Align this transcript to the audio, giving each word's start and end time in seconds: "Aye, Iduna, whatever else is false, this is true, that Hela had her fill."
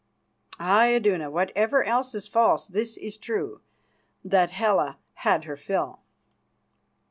"Aye, 0.59 0.95
Iduna, 0.95 1.29
whatever 1.29 1.83
else 1.83 2.15
is 2.15 2.27
false, 2.27 2.65
this 2.67 2.97
is 2.97 3.17
true, 3.17 3.61
that 4.25 4.49
Hela 4.49 4.97
had 5.13 5.43
her 5.43 5.55
fill." 5.55 5.99